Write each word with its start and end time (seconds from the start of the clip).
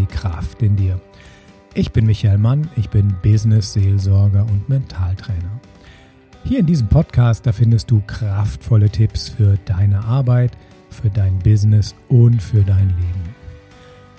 die 0.00 0.06
Kraft 0.06 0.62
in 0.62 0.76
dir. 0.76 1.00
Ich 1.74 1.92
bin 1.92 2.06
Michael 2.06 2.38
Mann, 2.38 2.68
ich 2.76 2.88
bin 2.88 3.14
Business 3.22 3.74
Seelsorger 3.74 4.42
und 4.42 4.68
Mentaltrainer. 4.68 5.60
Hier 6.42 6.60
in 6.60 6.66
diesem 6.66 6.88
Podcast, 6.88 7.46
da 7.46 7.52
findest 7.52 7.90
du 7.90 8.00
kraftvolle 8.06 8.88
Tipps 8.88 9.28
für 9.28 9.58
deine 9.66 10.02
Arbeit, 10.04 10.56
für 10.88 11.10
dein 11.10 11.38
Business 11.40 11.94
und 12.08 12.42
für 12.42 12.62
dein 12.62 12.88
Leben. 12.88 13.34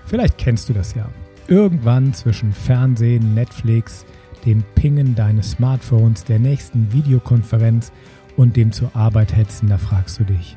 Vielleicht 0.06 0.38
kennst 0.38 0.70
du 0.70 0.74
das 0.74 0.94
ja. 0.94 1.10
Irgendwann 1.48 2.14
zwischen 2.14 2.54
Fernsehen, 2.54 3.34
Netflix, 3.34 4.06
dem 4.46 4.64
Pingen 4.76 5.16
deines 5.16 5.52
Smartphones, 5.52 6.24
der 6.24 6.40
nächsten 6.40 6.94
Videokonferenz 6.94 7.92
und 8.38 8.56
dem 8.56 8.72
zur 8.72 8.96
Arbeit 8.96 9.36
hetzen, 9.36 9.68
da 9.68 9.78
fragst 9.78 10.20
du 10.20 10.26
dich, 10.26 10.56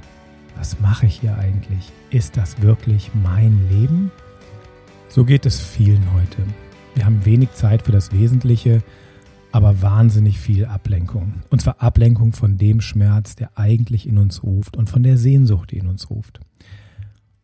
was 0.57 0.79
mache 0.81 1.07
ich 1.07 1.21
hier 1.21 1.37
eigentlich? 1.39 1.91
Ist 2.11 2.37
das 2.37 2.61
wirklich 2.61 3.11
mein 3.15 3.69
Leben? 3.71 4.13
So 5.15 5.25
geht 5.25 5.47
es 5.47 5.61
vielen 5.61 6.13
heute. 6.13 6.39
Wir 6.97 7.07
haben 7.07 7.25
wenig 7.25 7.53
Zeit 7.53 7.83
für 7.83 7.93
das 7.93 8.11
Wesentliche, 8.11 8.83
aber 9.53 9.81
wahnsinnig 9.81 10.41
viel 10.41 10.65
Ablenkung. 10.65 11.35
Und 11.51 11.61
zwar 11.61 11.81
Ablenkung 11.81 12.33
von 12.33 12.59
dem 12.59 12.81
Schmerz, 12.81 13.37
der 13.37 13.57
eigentlich 13.57 14.09
in 14.09 14.19
uns 14.19 14.43
ruft 14.43 14.77
und 14.77 14.91
von 14.91 15.05
der 15.05 15.17
Sehnsucht, 15.17 15.71
die 15.71 15.79
in 15.79 15.87
uns 15.87 16.11
ruft. 16.11 16.41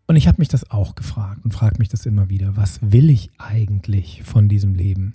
Und 0.08 0.16
ich 0.16 0.26
habe 0.26 0.38
mich 0.40 0.48
das 0.48 0.68
auch 0.72 0.96
gefragt 0.96 1.44
und 1.44 1.54
frage 1.54 1.76
mich 1.78 1.88
das 1.88 2.06
immer 2.06 2.28
wieder. 2.28 2.56
Was 2.56 2.80
will 2.82 3.08
ich 3.08 3.30
eigentlich 3.38 4.24
von 4.24 4.48
diesem 4.48 4.74
Leben? 4.74 5.14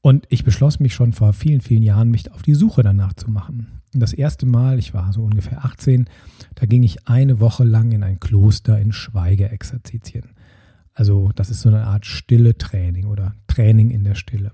Und 0.00 0.24
ich 0.30 0.42
beschloss 0.42 0.80
mich 0.80 0.94
schon 0.94 1.12
vor 1.12 1.34
vielen, 1.34 1.60
vielen 1.60 1.82
Jahren, 1.82 2.10
mich 2.10 2.32
auf 2.32 2.40
die 2.40 2.54
Suche 2.54 2.82
danach 2.82 3.12
zu 3.12 3.30
machen. 3.30 3.82
Und 3.92 4.00
das 4.00 4.14
erste 4.14 4.46
Mal, 4.46 4.78
ich 4.78 4.94
war 4.94 5.12
so 5.12 5.22
ungefähr 5.22 5.66
18, 5.66 6.06
da 6.54 6.64
ging 6.64 6.82
ich 6.82 7.06
eine 7.08 7.40
Woche 7.40 7.64
lang 7.64 7.92
in 7.92 8.02
ein 8.02 8.20
Kloster 8.20 8.80
in 8.80 8.92
Schweigeexerzitien. 8.94 10.33
Also 10.94 11.30
das 11.34 11.50
ist 11.50 11.60
so 11.60 11.68
eine 11.68 11.84
Art 11.84 12.06
stille 12.06 12.56
Training 12.56 13.06
oder 13.06 13.34
Training 13.48 13.90
in 13.90 14.04
der 14.04 14.14
Stille. 14.14 14.52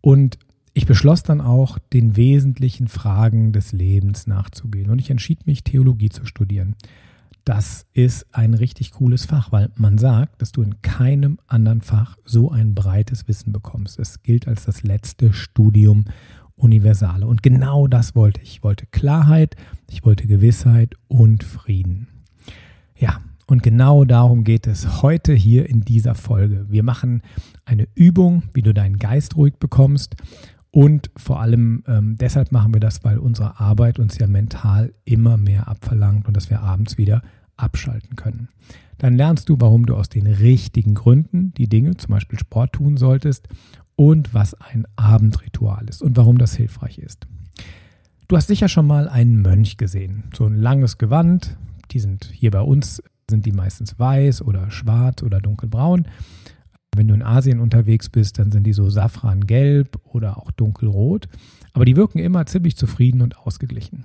Und 0.00 0.38
ich 0.74 0.86
beschloss 0.86 1.24
dann 1.24 1.40
auch, 1.40 1.78
den 1.92 2.16
wesentlichen 2.16 2.86
Fragen 2.86 3.52
des 3.52 3.72
Lebens 3.72 4.26
nachzugehen. 4.26 4.90
Und 4.90 5.00
ich 5.00 5.10
entschied 5.10 5.46
mich, 5.46 5.64
Theologie 5.64 6.10
zu 6.10 6.24
studieren. 6.24 6.76
Das 7.44 7.86
ist 7.94 8.26
ein 8.30 8.54
richtig 8.54 8.92
cooles 8.92 9.24
Fach, 9.24 9.50
weil 9.50 9.70
man 9.74 9.98
sagt, 9.98 10.40
dass 10.40 10.52
du 10.52 10.62
in 10.62 10.80
keinem 10.82 11.38
anderen 11.46 11.80
Fach 11.80 12.16
so 12.24 12.50
ein 12.50 12.74
breites 12.74 13.26
Wissen 13.26 13.52
bekommst. 13.52 13.98
Es 13.98 14.22
gilt 14.22 14.46
als 14.46 14.66
das 14.66 14.82
letzte 14.82 15.32
Studium 15.32 16.04
Universale. 16.54 17.26
Und 17.26 17.42
genau 17.42 17.86
das 17.86 18.14
wollte 18.14 18.42
ich. 18.42 18.48
Ich 18.58 18.64
wollte 18.64 18.86
Klarheit, 18.86 19.56
ich 19.90 20.04
wollte 20.04 20.26
Gewissheit 20.26 20.94
und 21.08 21.42
Frieden. 21.42 22.08
Ja, 22.96 23.20
und 23.50 23.62
genau 23.62 24.04
darum 24.04 24.44
geht 24.44 24.66
es 24.66 25.02
heute 25.02 25.32
hier 25.32 25.70
in 25.70 25.80
dieser 25.80 26.14
Folge. 26.14 26.66
Wir 26.68 26.82
machen 26.82 27.22
eine 27.64 27.88
Übung, 27.94 28.42
wie 28.52 28.60
du 28.60 28.74
deinen 28.74 28.98
Geist 28.98 29.36
ruhig 29.36 29.54
bekommst. 29.58 30.16
Und 30.70 31.10
vor 31.16 31.40
allem 31.40 31.82
ähm, 31.86 32.16
deshalb 32.18 32.52
machen 32.52 32.74
wir 32.74 32.80
das, 32.80 33.04
weil 33.04 33.16
unsere 33.16 33.58
Arbeit 33.58 33.98
uns 33.98 34.18
ja 34.18 34.26
mental 34.26 34.92
immer 35.06 35.38
mehr 35.38 35.66
abverlangt 35.66 36.28
und 36.28 36.36
dass 36.36 36.50
wir 36.50 36.60
abends 36.60 36.98
wieder 36.98 37.22
abschalten 37.56 38.16
können. 38.16 38.48
Dann 38.98 39.16
lernst 39.16 39.48
du, 39.48 39.56
warum 39.58 39.86
du 39.86 39.96
aus 39.96 40.10
den 40.10 40.26
richtigen 40.26 40.92
Gründen 40.92 41.54
die 41.54 41.70
Dinge, 41.70 41.96
zum 41.96 42.10
Beispiel 42.10 42.38
Sport 42.38 42.74
tun 42.74 42.98
solltest 42.98 43.48
und 43.96 44.34
was 44.34 44.52
ein 44.52 44.84
Abendritual 44.96 45.88
ist 45.88 46.02
und 46.02 46.18
warum 46.18 46.36
das 46.36 46.54
hilfreich 46.54 46.98
ist. 46.98 47.26
Du 48.28 48.36
hast 48.36 48.48
sicher 48.48 48.68
schon 48.68 48.86
mal 48.86 49.08
einen 49.08 49.40
Mönch 49.40 49.78
gesehen. 49.78 50.24
So 50.36 50.44
ein 50.44 50.54
langes 50.54 50.98
Gewand. 50.98 51.56
Die 51.92 52.00
sind 52.00 52.30
hier 52.30 52.50
bei 52.50 52.60
uns, 52.60 53.02
sind 53.28 53.46
die 53.46 53.52
meistens 53.52 53.98
weiß 53.98 54.42
oder 54.42 54.70
schwarz 54.70 55.22
oder 55.22 55.40
dunkelbraun. 55.40 56.06
Wenn 56.94 57.08
du 57.08 57.14
in 57.14 57.22
Asien 57.22 57.60
unterwegs 57.60 58.08
bist, 58.08 58.38
dann 58.38 58.50
sind 58.50 58.64
die 58.64 58.72
so 58.72 58.90
safrangelb 58.90 60.00
oder 60.04 60.38
auch 60.38 60.50
dunkelrot. 60.50 61.28
Aber 61.72 61.84
die 61.84 61.96
wirken 61.96 62.18
immer 62.18 62.46
ziemlich 62.46 62.76
zufrieden 62.76 63.22
und 63.22 63.38
ausgeglichen. 63.38 64.04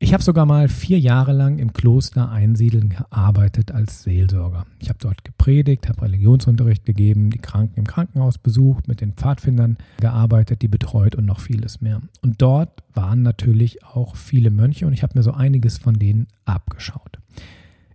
Ich 0.00 0.12
habe 0.12 0.22
sogar 0.22 0.44
mal 0.44 0.68
vier 0.68 0.98
Jahre 0.98 1.32
lang 1.32 1.58
im 1.58 1.72
Kloster 1.72 2.30
Einsiedeln 2.30 2.90
gearbeitet 2.90 3.72
als 3.72 4.02
Seelsorger. 4.02 4.66
Ich 4.78 4.90
habe 4.90 4.98
dort 5.00 5.24
gepredigt, 5.24 5.88
habe 5.88 6.02
Religionsunterricht 6.02 6.84
gegeben, 6.84 7.30
die 7.30 7.38
Kranken 7.38 7.78
im 7.78 7.86
Krankenhaus 7.86 8.36
besucht, 8.36 8.86
mit 8.86 9.00
den 9.00 9.14
Pfadfindern 9.14 9.78
gearbeitet, 10.00 10.60
die 10.60 10.68
betreut 10.68 11.14
und 11.14 11.24
noch 11.24 11.40
vieles 11.40 11.80
mehr. 11.80 12.02
Und 12.20 12.42
dort 12.42 12.82
waren 12.92 13.22
natürlich 13.22 13.82
auch 13.84 14.14
viele 14.14 14.50
Mönche 14.50 14.86
und 14.86 14.92
ich 14.92 15.02
habe 15.02 15.16
mir 15.16 15.22
so 15.22 15.32
einiges 15.32 15.78
von 15.78 15.94
denen 15.94 16.26
abgeschaut. 16.44 17.18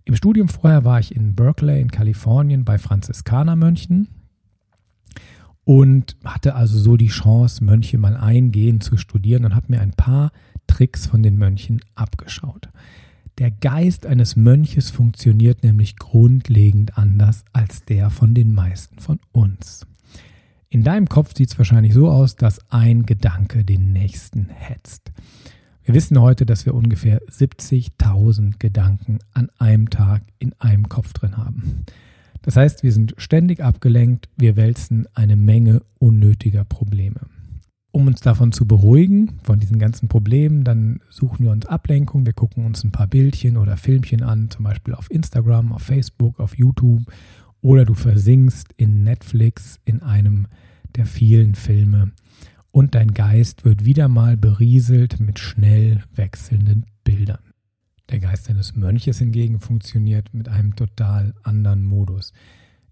Im 0.05 0.15
Studium 0.15 0.47
vorher 0.47 0.85
war 0.85 0.99
ich 0.99 1.15
in 1.15 1.35
Berkeley 1.35 1.81
in 1.81 1.91
Kalifornien 1.91 2.65
bei 2.65 2.77
Franziskanermönchen 2.77 4.07
und 5.63 6.17
hatte 6.23 6.55
also 6.55 6.79
so 6.79 6.97
die 6.97 7.07
Chance, 7.07 7.63
Mönche 7.63 7.97
mal 7.97 8.17
eingehend 8.17 8.83
zu 8.83 8.97
studieren 8.97 9.45
und 9.45 9.55
habe 9.55 9.67
mir 9.69 9.81
ein 9.81 9.93
paar 9.93 10.31
Tricks 10.65 11.05
von 11.05 11.21
den 11.21 11.37
Mönchen 11.37 11.81
abgeschaut. 11.95 12.69
Der 13.37 13.51
Geist 13.51 14.05
eines 14.05 14.35
Mönches 14.35 14.89
funktioniert 14.89 15.63
nämlich 15.63 15.95
grundlegend 15.95 16.97
anders 16.97 17.45
als 17.53 17.85
der 17.85 18.09
von 18.09 18.33
den 18.33 18.53
meisten 18.53 18.99
von 18.99 19.19
uns. 19.31 19.85
In 20.69 20.83
deinem 20.83 21.07
Kopf 21.07 21.35
sieht 21.35 21.51
es 21.51 21.57
wahrscheinlich 21.57 21.93
so 21.93 22.09
aus, 22.09 22.35
dass 22.35 22.59
ein 22.69 23.05
Gedanke 23.05 23.63
den 23.63 23.93
nächsten 23.93 24.49
hetzt. 24.49 25.11
Wir 25.89 25.95
wissen 25.95 26.21
heute, 26.21 26.45
dass 26.45 26.67
wir 26.67 26.75
ungefähr 26.75 27.19
70.000 27.31 28.59
Gedanken 28.59 29.17
an 29.33 29.49
einem 29.57 29.89
Tag 29.89 30.21
in 30.37 30.53
einem 30.59 30.87
Kopf 30.87 31.13
drin 31.13 31.35
haben. 31.35 31.83
Das 32.43 32.55
heißt, 32.55 32.83
wir 32.83 32.91
sind 32.91 33.15
ständig 33.17 33.63
abgelenkt, 33.63 34.29
wir 34.37 34.55
wälzen 34.55 35.07
eine 35.15 35.35
Menge 35.35 35.81
unnötiger 35.97 36.63
Probleme. 36.63 37.21
Um 37.89 38.05
uns 38.05 38.21
davon 38.21 38.51
zu 38.51 38.67
beruhigen, 38.67 39.39
von 39.41 39.59
diesen 39.59 39.79
ganzen 39.79 40.09
Problemen, 40.09 40.63
dann 40.63 40.99
suchen 41.09 41.43
wir 41.43 41.51
uns 41.51 41.65
Ablenkung. 41.65 42.23
Wir 42.23 42.33
gucken 42.33 42.67
uns 42.67 42.83
ein 42.83 42.91
paar 42.91 43.07
Bildchen 43.07 43.57
oder 43.57 43.75
Filmchen 43.75 44.21
an, 44.21 44.51
zum 44.51 44.65
Beispiel 44.65 44.93
auf 44.93 45.09
Instagram, 45.09 45.71
auf 45.71 45.81
Facebook, 45.81 46.39
auf 46.39 46.55
YouTube. 46.55 47.01
Oder 47.63 47.85
du 47.85 47.95
versinkst 47.95 48.75
in 48.77 49.03
Netflix 49.03 49.79
in 49.85 50.03
einem 50.03 50.45
der 50.95 51.07
vielen 51.07 51.55
Filme. 51.55 52.11
Und 52.71 52.95
dein 52.95 53.13
Geist 53.13 53.65
wird 53.65 53.85
wieder 53.85 54.07
mal 54.07 54.37
berieselt 54.37 55.19
mit 55.19 55.39
schnell 55.39 56.03
wechselnden 56.13 56.85
Bildern. 57.03 57.39
Der 58.09 58.19
Geist 58.19 58.49
eines 58.49 58.75
Mönches 58.75 59.19
hingegen 59.19 59.59
funktioniert 59.59 60.33
mit 60.33 60.49
einem 60.49 60.75
total 60.75 61.33
anderen 61.43 61.83
Modus. 61.83 62.33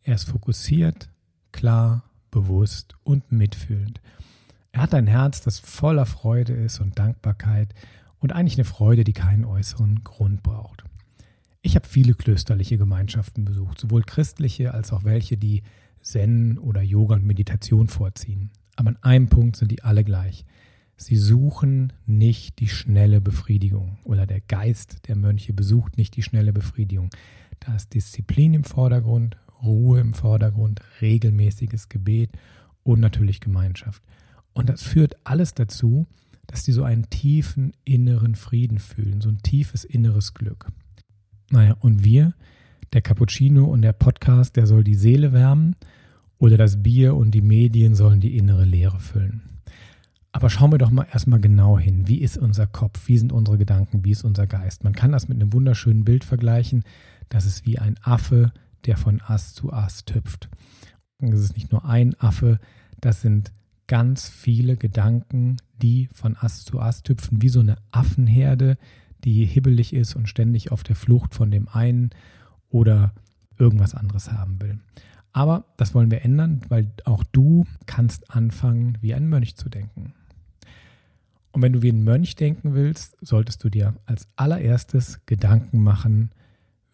Er 0.04 0.16
ist 0.16 0.26
fokussiert, 0.26 1.10
klar, 1.52 2.04
bewusst 2.32 2.96
und 3.04 3.32
mitfühlend. 3.32 4.02
Er 4.72 4.82
hat 4.82 4.94
ein 4.94 5.08
Herz, 5.08 5.42
das 5.42 5.60
voller 5.60 6.06
Freude 6.06 6.54
ist 6.54 6.80
und 6.80 7.00
Dankbarkeit 7.00 7.74
und 8.20 8.32
eigentlich 8.32 8.58
eine 8.58 8.66
Freude, 8.66 9.04
die 9.04 9.14
keinen 9.14 9.46
äußeren 9.46 10.04
Grund 10.04 10.44
braucht. 10.44 10.84
Ich 11.62 11.76
habe 11.76 11.88
viele 11.88 12.14
klösterliche 12.14 12.78
Gemeinschaften 12.78 13.44
besucht, 13.44 13.80
sowohl 13.80 14.04
christliche 14.04 14.74
als 14.74 14.94
auch 14.94 15.04
welche, 15.04 15.38
die 15.38 15.64
Zen 16.02 16.58
oder 16.58 16.82
Yoga 16.82 17.16
und 17.16 17.26
Meditation 17.26 17.88
vorziehen. 17.88 18.52
Aber 18.78 18.90
an 18.90 18.98
einem 19.02 19.28
Punkt 19.28 19.58
sind 19.58 19.72
die 19.72 19.84
alle 19.84 20.06
gleich. 20.06 20.46
Sie 20.96 21.18
suchen 21.18 21.94
nicht 22.06 22.60
die 22.60 22.70
schnelle 22.70 23.20
Befriedigung 23.20 23.98
oder 24.04 24.26
der 24.26 24.42
Geist 24.42 25.08
der 25.08 25.16
Mönche 25.16 25.54
besucht 25.54 25.98
nicht 25.98 26.16
die 26.16 26.24
schnelle 26.24 26.54
Befriedigung. 26.54 27.10
Da 27.60 27.76
ist 27.76 27.94
Disziplin 27.94 28.54
im 28.54 28.64
Vordergrund, 28.64 29.38
Ruhe 29.62 30.00
im 30.00 30.14
Vordergrund, 30.14 30.82
regelmäßiges 31.02 31.90
Gebet 31.90 32.32
und 32.84 33.00
natürlich 33.00 33.42
Gemeinschaft. 33.42 34.02
Und 34.54 34.70
das 34.70 34.82
führt 34.82 35.16
alles 35.24 35.54
dazu, 35.54 36.08
dass 36.48 36.64
die 36.64 36.72
so 36.72 36.84
einen 36.84 37.10
tiefen 37.10 37.74
inneren 37.84 38.36
Frieden 38.36 38.80
fühlen, 38.80 39.22
so 39.22 39.30
ein 39.30 39.42
tiefes 39.44 39.84
inneres 39.84 40.34
Glück. 40.34 40.72
Naja, 41.52 41.76
und 41.80 42.04
wir, 42.04 42.34
der 42.94 43.02
Cappuccino 43.02 43.66
und 43.66 43.82
der 43.82 43.94
Podcast, 43.94 44.56
der 44.56 44.66
soll 44.66 44.84
die 44.84 44.96
Seele 44.96 45.34
wärmen 45.34 45.76
oder 46.40 46.58
das 46.58 46.82
Bier 46.84 47.16
und 47.16 47.32
die 47.32 47.42
Medien 47.42 47.96
sollen 47.96 48.20
die 48.20 48.38
innere 48.38 48.66
Leere 48.66 49.00
füllen. 49.00 49.42
Aber 50.32 50.50
schauen 50.50 50.72
wir 50.72 50.78
doch 50.78 50.92
mal 50.92 51.08
erstmal 51.12 51.40
genau 51.40 51.80
hin. 51.80 52.08
Wie 52.08 52.20
ist 52.20 52.38
unser 52.38 52.68
Kopf? 52.68 53.08
Wie 53.08 53.18
sind 53.18 53.32
unsere 53.32 53.58
Gedanken? 53.58 54.06
Wie 54.06 54.12
ist 54.12 54.24
unser 54.24 54.46
Geist? 54.46 54.84
Man 54.84 54.94
kann 54.94 55.12
das 55.12 55.28
mit 55.28 55.42
einem 55.42 55.54
wunderschönen 55.54 56.06
Bild 56.06 56.24
vergleichen. 56.24 56.84
Das 57.30 57.46
ist 57.46 57.66
wie 57.66 57.80
ein 57.80 57.96
Affe, 58.04 58.52
der 58.86 58.98
von 58.98 59.22
Ast 59.22 59.56
zu 59.56 59.74
Ast 59.74 60.14
hüpft. 60.14 60.50
Das 61.20 61.40
ist 61.40 61.56
nicht 61.56 61.72
nur 61.72 61.86
ein 61.86 62.14
Affe, 62.20 62.60
das 63.02 63.22
sind 63.22 63.52
ganz 63.88 64.30
viele 64.30 64.78
Gedanken, 64.78 65.58
die 65.82 66.10
von 66.14 66.36
Ast 66.36 66.68
zu 66.68 66.80
Ast 66.80 67.10
hüpfen, 67.10 67.42
wie 67.42 67.50
so 67.50 67.60
eine 67.60 67.78
Affenherde, 67.92 68.78
die 69.24 69.46
hibbelig 69.46 69.94
ist 69.94 70.16
und 70.16 70.30
ständig 70.30 70.72
auf 70.72 70.84
der 70.84 70.96
Flucht 70.96 71.34
von 71.34 71.50
dem 71.50 71.68
einen 71.68 72.12
oder 72.70 73.14
irgendwas 73.58 73.96
anderes 73.96 74.32
haben 74.32 74.62
will. 74.62 74.80
Aber 75.38 75.66
das 75.78 75.94
wollen 75.94 76.10
wir 76.10 76.24
ändern, 76.24 76.62
weil 76.68 76.92
auch 77.06 77.24
du 77.24 77.68
kannst 77.86 78.34
anfangen, 78.34 78.98
wie 79.02 79.14
ein 79.14 79.30
Mönch 79.30 79.56
zu 79.56 79.70
denken. 79.70 80.16
Und 81.52 81.62
wenn 81.62 81.74
du 81.74 81.84
wie 81.84 81.92
ein 81.92 82.04
Mönch 82.04 82.36
denken 82.36 82.74
willst, 82.74 83.16
solltest 83.22 83.64
du 83.64 83.70
dir 83.70 83.94
als 84.08 84.28
allererstes 84.36 85.24
Gedanken 85.28 85.84
machen, 85.84 86.32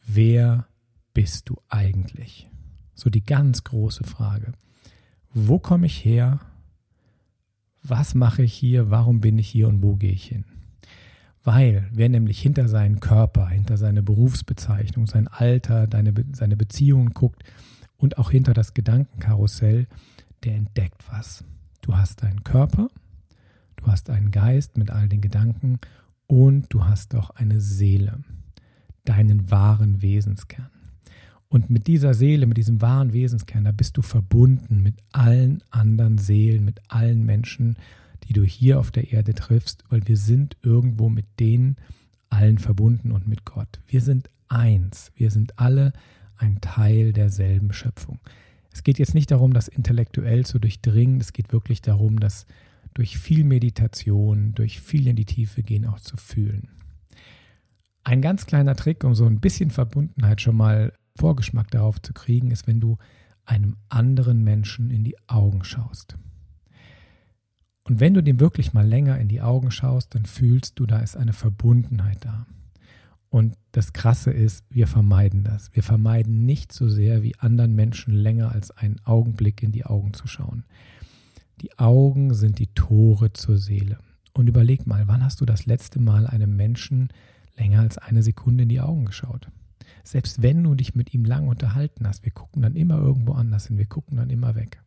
wer 0.05 0.67
bist 1.13 1.47
du 1.47 1.55
eigentlich? 1.69 2.49
So 2.95 3.09
die 3.09 3.23
ganz 3.23 3.63
große 3.63 4.03
Frage. 4.03 4.51
Wo 5.33 5.57
komme 5.57 5.85
ich 5.85 6.03
her? 6.03 6.41
Was 7.81 8.13
mache 8.13 8.43
ich 8.43 8.53
hier? 8.53 8.91
Warum 8.91 9.21
bin 9.21 9.39
ich 9.39 9.47
hier 9.47 9.69
und 9.69 9.81
wo 9.81 9.95
gehe 9.95 10.11
ich 10.11 10.25
hin? 10.25 10.43
Weil 11.45 11.87
wer 11.93 12.09
nämlich 12.09 12.41
hinter 12.41 12.67
seinen 12.67 12.99
Körper, 12.99 13.47
hinter 13.47 13.77
seine 13.77 14.03
Berufsbezeichnung, 14.03 15.07
sein 15.07 15.29
Alter, 15.29 15.87
deine, 15.87 16.13
seine 16.33 16.57
Beziehungen 16.57 17.11
guckt 17.13 17.41
und 18.03 18.17
auch 18.17 18.31
hinter 18.31 18.53
das 18.53 18.73
Gedankenkarussell, 18.73 19.87
der 20.43 20.55
entdeckt 20.55 21.05
was. 21.09 21.45
Du 21.79 21.95
hast 21.95 22.21
deinen 22.21 22.43
Körper, 22.43 22.89
du 23.77 23.87
hast 23.87 24.09
einen 24.09 24.29
Geist 24.29 24.77
mit 24.77 24.91
all 24.91 25.07
den 25.07 25.21
Gedanken 25.21 25.79
und 26.27 26.65
du 26.73 26.83
hast 26.83 27.15
auch 27.15 27.29
eine 27.29 27.61
Seele, 27.61 28.19
deinen 29.05 29.49
wahren 29.49 30.01
Wesenskern. 30.01 30.69
Und 31.47 31.69
mit 31.69 31.87
dieser 31.87 32.13
Seele, 32.13 32.45
mit 32.45 32.57
diesem 32.57 32.81
wahren 32.81 33.13
Wesenskern, 33.13 33.63
da 33.63 33.71
bist 33.71 33.95
du 33.95 34.01
verbunden 34.01 34.83
mit 34.83 34.95
allen 35.13 35.63
anderen 35.69 36.17
Seelen, 36.17 36.65
mit 36.65 36.81
allen 36.89 37.25
Menschen, 37.25 37.77
die 38.27 38.33
du 38.33 38.43
hier 38.43 38.81
auf 38.81 38.91
der 38.91 39.13
Erde 39.13 39.33
triffst, 39.33 39.85
weil 39.87 40.05
wir 40.09 40.17
sind 40.17 40.57
irgendwo 40.61 41.07
mit 41.07 41.39
denen 41.39 41.77
allen 42.29 42.57
verbunden 42.57 43.13
und 43.13 43.29
mit 43.29 43.45
Gott. 43.45 43.79
Wir 43.87 44.01
sind 44.01 44.29
eins. 44.49 45.13
Wir 45.15 45.31
sind 45.31 45.57
alle 45.57 45.93
ein 46.37 46.61
Teil 46.61 47.13
derselben 47.13 47.73
Schöpfung. 47.73 48.19
Es 48.71 48.83
geht 48.83 48.99
jetzt 48.99 49.13
nicht 49.13 49.31
darum, 49.31 49.53
das 49.53 49.67
intellektuell 49.67 50.45
zu 50.45 50.59
durchdringen. 50.59 51.21
Es 51.21 51.33
geht 51.33 51.53
wirklich 51.53 51.81
darum, 51.81 52.19
das 52.19 52.45
durch 52.93 53.17
viel 53.17 53.43
Meditation, 53.43 54.53
durch 54.55 54.81
viel 54.81 55.07
in 55.07 55.15
die 55.15 55.25
Tiefe 55.25 55.63
gehen 55.63 55.85
auch 55.85 55.99
zu 55.99 56.17
fühlen. 56.17 56.69
Ein 58.03 58.21
ganz 58.21 58.45
kleiner 58.45 58.75
Trick, 58.75 59.03
um 59.03 59.15
so 59.15 59.25
ein 59.25 59.39
bisschen 59.39 59.69
Verbundenheit 59.69 60.41
schon 60.41 60.57
mal 60.57 60.93
Vorgeschmack 61.15 61.71
darauf 61.71 62.01
zu 62.01 62.13
kriegen, 62.13 62.51
ist, 62.51 62.67
wenn 62.67 62.79
du 62.79 62.97
einem 63.45 63.77
anderen 63.89 64.43
Menschen 64.43 64.89
in 64.89 65.03
die 65.03 65.17
Augen 65.27 65.63
schaust. 65.63 66.17
Und 67.85 67.99
wenn 67.99 68.13
du 68.13 68.23
dem 68.23 68.39
wirklich 68.39 68.73
mal 68.73 68.87
länger 68.87 69.19
in 69.19 69.27
die 69.27 69.41
Augen 69.41 69.71
schaust, 69.71 70.15
dann 70.15 70.25
fühlst 70.25 70.79
du, 70.79 70.85
da 70.85 70.99
ist 70.99 71.17
eine 71.17 71.33
Verbundenheit 71.33 72.23
da. 72.23 72.47
Und 73.33 73.55
das 73.71 73.93
Krasse 73.93 74.29
ist, 74.29 74.63
wir 74.69 74.85
vermeiden 74.85 75.43
das. 75.43 75.71
Wir 75.73 75.81
vermeiden 75.81 76.45
nicht 76.45 76.71
so 76.71 76.87
sehr 76.87 77.23
wie 77.23 77.35
anderen 77.39 77.73
Menschen 77.73 78.13
länger 78.13 78.51
als 78.51 78.69
einen 78.69 79.03
Augenblick 79.05 79.63
in 79.63 79.71
die 79.71 79.85
Augen 79.85 80.13
zu 80.13 80.27
schauen. 80.27 80.65
Die 81.61 81.79
Augen 81.79 82.35
sind 82.35 82.59
die 82.59 82.67
Tore 82.75 83.33
zur 83.33 83.57
Seele. 83.57 83.97
Und 84.33 84.45
überleg 84.45 84.85
mal, 84.85 85.07
wann 85.07 85.23
hast 85.23 85.41
du 85.41 85.45
das 85.45 85.65
letzte 85.65 85.99
Mal 85.99 86.27
einem 86.27 86.55
Menschen 86.55 87.09
länger 87.57 87.79
als 87.79 87.97
eine 87.97 88.21
Sekunde 88.21 88.63
in 88.63 88.69
die 88.69 88.81
Augen 88.81 89.05
geschaut? 89.05 89.47
Selbst 90.03 90.43
wenn 90.43 90.63
du 90.63 90.75
dich 90.75 90.93
mit 90.93 91.15
ihm 91.15 91.25
lang 91.25 91.47
unterhalten 91.47 92.07
hast, 92.07 92.25
wir 92.25 92.31
gucken 92.31 92.61
dann 92.61 92.75
immer 92.75 92.99
irgendwo 92.99 93.33
anders 93.33 93.65
hin, 93.65 93.79
wir 93.79 93.87
gucken 93.87 94.17
dann 94.17 94.29
immer 94.29 94.53
weg. 94.53 94.79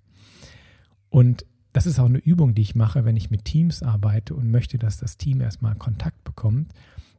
Und 1.10 1.44
das 1.72 1.86
ist 1.86 1.98
auch 1.98 2.06
eine 2.06 2.18
Übung, 2.18 2.54
die 2.54 2.62
ich 2.62 2.76
mache, 2.76 3.04
wenn 3.04 3.16
ich 3.16 3.28
mit 3.28 3.44
Teams 3.44 3.82
arbeite 3.82 4.36
und 4.36 4.52
möchte, 4.52 4.78
dass 4.78 4.98
das 4.98 5.16
Team 5.16 5.40
erstmal 5.40 5.74
Kontakt 5.74 6.22
bekommt. 6.22 6.72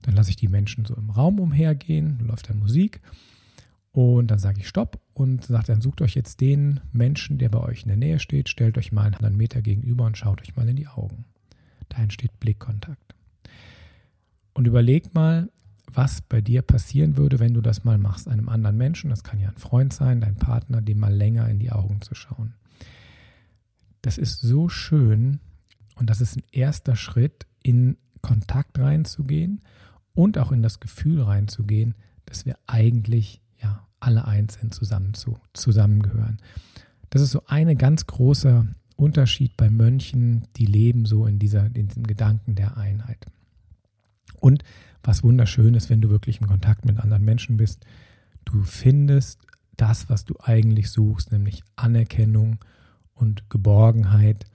Dann 0.07 0.15
lasse 0.15 0.29
ich 0.29 0.37
die 0.37 0.47
Menschen 0.47 0.85
so 0.85 0.95
im 0.95 1.09
Raum 1.09 1.37
umhergehen, 1.37 2.19
läuft 2.25 2.49
dann 2.49 2.59
Musik 2.59 3.01
und 3.91 4.31
dann 4.31 4.39
sage 4.39 4.61
ich 4.61 4.69
Stopp 4.69 5.01
und 5.13 5.43
sage 5.43 5.65
dann, 5.67 5.81
sucht 5.81 6.01
euch 6.01 6.15
jetzt 6.15 6.39
den 6.39 6.79
Menschen, 6.93 7.39
der 7.39 7.49
bei 7.49 7.59
euch 7.59 7.81
in 7.81 7.89
der 7.89 7.97
Nähe 7.97 8.19
steht, 8.19 8.47
stellt 8.47 8.77
euch 8.77 8.93
mal 8.93 9.03
einen 9.03 9.15
anderen 9.15 9.35
Meter 9.35 9.61
gegenüber 9.61 10.05
und 10.05 10.17
schaut 10.17 10.41
euch 10.41 10.55
mal 10.55 10.69
in 10.69 10.77
die 10.77 10.87
Augen. 10.87 11.25
Da 11.89 11.97
entsteht 11.97 12.39
Blickkontakt. 12.39 13.15
Und 14.53 14.65
überlegt 14.65 15.13
mal, 15.13 15.49
was 15.91 16.21
bei 16.21 16.39
dir 16.39 16.61
passieren 16.61 17.17
würde, 17.17 17.41
wenn 17.41 17.53
du 17.53 17.59
das 17.59 17.83
mal 17.83 17.97
machst, 17.97 18.29
einem 18.29 18.47
anderen 18.47 18.77
Menschen, 18.77 19.09
das 19.09 19.25
kann 19.25 19.41
ja 19.41 19.49
ein 19.49 19.57
Freund 19.57 19.91
sein, 19.91 20.21
dein 20.21 20.37
Partner, 20.37 20.81
dem 20.81 20.99
mal 20.99 21.13
länger 21.13 21.49
in 21.49 21.59
die 21.59 21.73
Augen 21.73 21.99
zu 21.99 22.15
schauen. 22.15 22.53
Das 24.01 24.17
ist 24.17 24.39
so 24.39 24.69
schön 24.69 25.41
und 25.95 26.09
das 26.09 26.21
ist 26.21 26.37
ein 26.37 26.43
erster 26.53 26.95
Schritt, 26.95 27.45
in 27.61 27.97
Kontakt 28.21 28.79
reinzugehen 28.79 29.61
und 30.17 30.39
auch 30.39 30.51
in 30.51 30.63
das 30.63 30.79
Gefühl 30.79 31.21
reinzugehen, 31.21 31.93
dass 32.25 32.47
wir 32.47 32.57
eigentlich 32.65 33.39
ja 33.61 33.87
alle 33.99 34.25
eins 34.25 34.55
sind, 34.55 34.73
zusammen 34.73 35.13
zu, 35.13 35.37
zusammengehören. 35.53 36.39
Das 37.11 37.21
ist 37.21 37.29
so 37.29 37.43
eine 37.45 37.75
ganz 37.75 38.07
großer 38.07 38.65
Unterschied 38.95 39.55
bei 39.55 39.69
Mönchen, 39.69 40.47
die 40.55 40.65
leben 40.65 41.05
so 41.05 41.27
in 41.27 41.37
dieser, 41.37 41.67
in 41.67 41.87
diesem 41.87 42.07
Gedanken 42.07 42.55
der 42.55 42.77
Einheit. 42.77 43.27
Und 44.39 44.63
was 45.03 45.23
wunderschön 45.23 45.75
ist, 45.75 45.91
wenn 45.91 46.01
du 46.01 46.09
wirklich 46.09 46.41
in 46.41 46.47
Kontakt 46.47 46.83
mit 46.83 46.99
anderen 46.99 47.23
Menschen 47.23 47.57
bist, 47.57 47.85
du 48.43 48.63
findest 48.63 49.39
das, 49.75 50.09
was 50.09 50.25
du 50.25 50.33
eigentlich 50.41 50.89
suchst, 50.89 51.31
nämlich 51.31 51.63
Anerkennung 51.75 52.57
und 53.13 53.51
Geborgenheit 53.51 54.45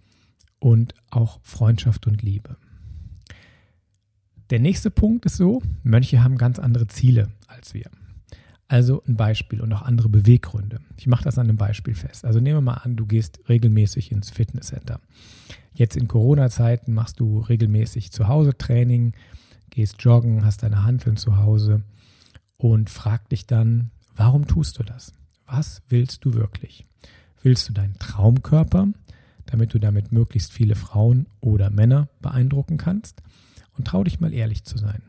und 0.59 0.95
auch 1.11 1.39
Freundschaft 1.45 2.09
und 2.09 2.21
Liebe. 2.21 2.57
Der 4.53 4.61
nächste 4.61 4.91
Punkt 4.91 5.25
ist 5.25 5.39
so, 5.39 5.63
Mönche 5.83 6.23
haben 6.23 6.37
ganz 6.37 6.59
andere 6.59 6.87
Ziele 6.87 7.31
als 7.47 7.73
wir. 7.73 7.91
Also 8.69 9.03
ein 9.09 9.17
Beispiel 9.17 9.63
und 9.63 9.73
auch 9.73 9.81
andere 9.81 10.11
Beweggründe. 10.11 10.83
Ich 10.99 11.07
mache 11.07 11.25
das 11.25 11.39
an 11.39 11.49
einem 11.49 11.57
Beispiel 11.57 11.95
fest. 11.95 12.27
Also 12.27 12.39
nehmen 12.39 12.59
wir 12.59 12.61
mal 12.61 12.75
an, 12.75 12.95
du 12.95 13.07
gehst 13.07 13.41
regelmäßig 13.49 14.13
ins 14.13 14.29
Fitnesscenter. 14.29 15.01
Jetzt 15.73 15.97
in 15.97 16.07
Corona-Zeiten 16.07 16.93
machst 16.93 17.19
du 17.19 17.39
regelmäßig 17.39 18.13
zu 18.13 18.29
Hause 18.29 18.55
Training, 18.59 19.15
gehst 19.71 20.03
joggen, 20.03 20.45
hast 20.45 20.63
deine 20.63 20.85
Handeln 20.85 21.17
zu 21.17 21.39
Hause 21.39 21.83
und 22.59 22.91
frag 22.91 23.31
dich 23.31 23.47
dann, 23.47 23.91
warum 24.17 24.47
tust 24.47 24.79
du 24.79 24.83
das? 24.83 25.15
Was 25.47 25.81
willst 25.89 26.27
du 26.27 26.35
wirklich? 26.35 26.85
Willst 27.43 27.71
du 27.71 27.73
deinen 27.73 27.99
Traumkörper, 27.99 28.89
damit 29.47 29.73
du 29.73 29.79
damit 29.79 30.13
möglichst 30.13 30.53
viele 30.53 30.75
Frauen 30.75 31.27
oder 31.41 31.71
Männer 31.71 32.11
beeindrucken 32.21 32.77
kannst? 32.77 33.23
Und 33.77 33.87
trau 33.87 34.05
dich 34.05 34.21
mal 34.21 34.33
ehrlich 34.33 34.65
zu 34.65 34.79
sein. 34.79 35.03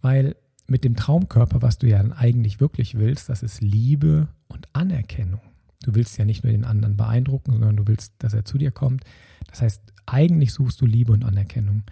Weil 0.00 0.36
mit 0.66 0.84
dem 0.84 0.96
Traumkörper, 0.96 1.62
was 1.62 1.78
du 1.78 1.88
ja 1.88 1.98
dann 1.98 2.12
eigentlich 2.12 2.60
wirklich 2.60 2.96
willst, 2.96 3.28
das 3.28 3.42
ist 3.42 3.60
Liebe 3.60 4.28
und 4.48 4.68
Anerkennung. 4.72 5.40
Du 5.82 5.94
willst 5.94 6.16
ja 6.18 6.24
nicht 6.24 6.44
nur 6.44 6.52
den 6.52 6.64
anderen 6.64 6.96
beeindrucken, 6.96 7.52
sondern 7.52 7.76
du 7.76 7.86
willst, 7.86 8.14
dass 8.18 8.34
er 8.34 8.44
zu 8.44 8.58
dir 8.58 8.70
kommt. 8.70 9.04
Das 9.48 9.62
heißt, 9.62 9.82
eigentlich 10.06 10.52
suchst 10.52 10.80
du 10.80 10.86
Liebe 10.86 11.12
und 11.12 11.24
Anerkennung. 11.24 11.82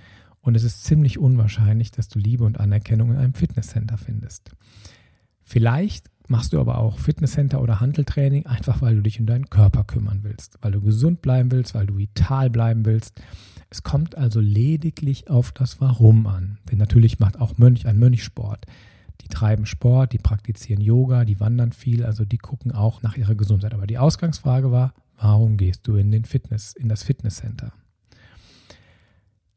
Und 0.40 0.54
es 0.54 0.64
ist 0.64 0.84
ziemlich 0.84 1.18
unwahrscheinlich, 1.18 1.90
dass 1.90 2.08
du 2.08 2.18
Liebe 2.18 2.44
und 2.44 2.58
Anerkennung 2.58 3.10
in 3.10 3.18
einem 3.18 3.34
Fitnesscenter 3.34 3.98
findest. 3.98 4.50
Vielleicht 5.50 6.06
machst 6.28 6.52
du 6.52 6.60
aber 6.60 6.78
auch 6.78 7.00
Fitnesscenter 7.00 7.60
oder 7.60 7.80
Handeltraining, 7.80 8.46
einfach 8.46 8.82
weil 8.82 8.94
du 8.94 9.02
dich 9.02 9.18
um 9.18 9.26
deinen 9.26 9.50
Körper 9.50 9.82
kümmern 9.82 10.20
willst, 10.22 10.56
weil 10.62 10.70
du 10.70 10.80
gesund 10.80 11.22
bleiben 11.22 11.50
willst, 11.50 11.74
weil 11.74 11.86
du 11.86 11.98
vital 11.98 12.50
bleiben 12.50 12.86
willst. 12.86 13.20
Es 13.68 13.82
kommt 13.82 14.16
also 14.16 14.38
lediglich 14.38 15.28
auf 15.28 15.50
das 15.50 15.80
Warum 15.80 16.28
an. 16.28 16.58
Denn 16.70 16.78
natürlich 16.78 17.18
macht 17.18 17.40
auch 17.40 17.58
Mönch 17.58 17.84
ein 17.88 17.98
Mönchsport. 17.98 18.64
Die 19.22 19.26
treiben 19.28 19.66
Sport, 19.66 20.12
die 20.12 20.18
praktizieren 20.18 20.80
Yoga, 20.80 21.24
die 21.24 21.40
wandern 21.40 21.72
viel, 21.72 22.04
also 22.04 22.24
die 22.24 22.38
gucken 22.38 22.70
auch 22.70 23.02
nach 23.02 23.16
ihrer 23.16 23.34
Gesundheit. 23.34 23.74
Aber 23.74 23.88
die 23.88 23.98
Ausgangsfrage 23.98 24.70
war, 24.70 24.94
warum 25.16 25.56
gehst 25.56 25.80
du 25.88 25.96
in 25.96 26.12
den 26.12 26.26
Fitness, 26.26 26.74
in 26.74 26.88
das 26.88 27.02
Fitnesscenter? 27.02 27.72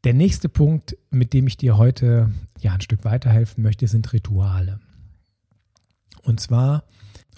Der 0.06 0.16
nächste 0.16 0.50
Punkt, 0.50 0.98
mit 1.12 1.34
dem 1.34 1.46
ich 1.46 1.58
dir 1.58 1.78
heute 1.78 2.32
ja 2.60 2.74
ein 2.74 2.82
Stück 2.82 3.06
weiterhelfen 3.06 3.62
möchte, 3.62 3.88
sind 3.88 4.12
Rituale. 4.12 4.80
Und 6.24 6.40
zwar 6.40 6.84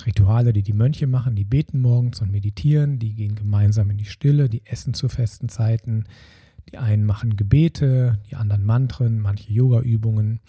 Rituale, 0.05 0.53
die 0.53 0.63
die 0.63 0.73
Mönche 0.73 1.07
machen, 1.07 1.35
die 1.35 1.45
beten 1.45 1.79
morgens 1.79 2.21
und 2.21 2.31
meditieren, 2.31 2.99
die 2.99 3.13
gehen 3.15 3.35
gemeinsam 3.35 3.89
in 3.89 3.97
die 3.97 4.05
Stille, 4.05 4.49
die 4.49 4.65
essen 4.65 4.93
zu 4.93 5.09
festen 5.09 5.49
Zeiten. 5.49 6.05
Die 6.71 6.77
einen 6.77 7.05
machen 7.05 7.35
Gebete, 7.35 8.19
die 8.29 8.35
anderen 8.35 8.65
Mantren, 8.65 9.19
manche 9.19 9.51
Yoga-Übungen, 9.51 10.39